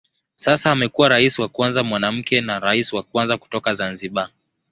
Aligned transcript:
Sasa 0.35 0.71
amekuwa 0.71 1.09
rais 1.09 1.39
wa 1.39 1.47
kwanza 1.47 1.83
mwanamke 1.83 2.41
na 2.41 2.59
rais 2.59 2.93
wa 2.93 3.03
kwanza 3.03 3.37
kutoka 3.37 3.73
Zanzibar. 3.73 4.29